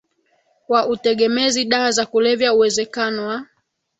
wa 0.67 0.87
utegemezi 0.87 1.65
dawa 1.65 1.91
za 1.91 2.05
kulevya 2.05 2.53
Uwezekano 2.53 3.27
wa 3.27 3.45